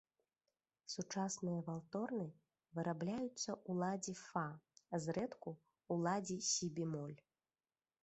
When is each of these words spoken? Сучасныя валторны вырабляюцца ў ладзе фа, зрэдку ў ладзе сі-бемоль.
Сучасныя 0.93 1.59
валторны 1.67 2.25
вырабляюцца 2.79 3.27
ў 3.27 3.71
ладзе 3.83 4.15
фа, 4.25 4.47
зрэдку 5.07 5.49
ў 5.91 5.93
ладзе 6.11 6.43
сі-бемоль. 6.53 7.19